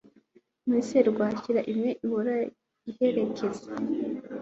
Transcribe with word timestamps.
Muri 0.65 0.81
serwakira 0.89 1.61
imwe 1.71 1.91
ihora 2.05 2.35
iherekeza 2.89 3.67